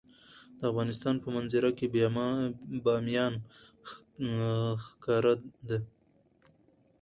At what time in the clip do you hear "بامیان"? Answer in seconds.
2.85-3.33